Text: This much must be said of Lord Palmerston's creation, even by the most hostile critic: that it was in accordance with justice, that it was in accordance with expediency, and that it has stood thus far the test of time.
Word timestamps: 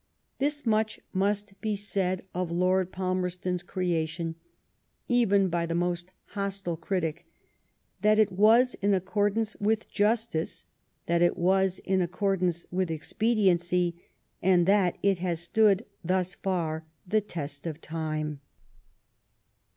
This 0.39 0.65
much 0.65 0.99
must 1.13 1.61
be 1.61 1.75
said 1.75 2.23
of 2.33 2.49
Lord 2.49 2.91
Palmerston's 2.91 3.61
creation, 3.61 4.33
even 5.07 5.47
by 5.47 5.67
the 5.67 5.75
most 5.75 6.11
hostile 6.29 6.75
critic: 6.75 7.27
that 8.01 8.17
it 8.17 8.31
was 8.31 8.73
in 8.81 8.95
accordance 8.95 9.55
with 9.57 9.87
justice, 9.91 10.65
that 11.05 11.21
it 11.21 11.37
was 11.37 11.77
in 11.85 12.01
accordance 12.01 12.65
with 12.71 12.89
expediency, 12.89 13.95
and 14.41 14.65
that 14.65 14.97
it 15.03 15.19
has 15.19 15.39
stood 15.39 15.85
thus 16.03 16.33
far 16.33 16.83
the 17.07 17.21
test 17.21 17.67
of 17.67 17.79
time. 17.79 18.41